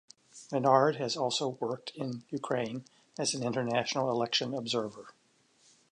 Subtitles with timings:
[0.51, 2.85] Menard has also worked in Ukraine
[3.19, 5.13] as an international election observer.